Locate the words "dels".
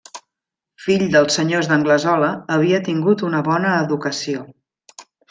1.15-1.35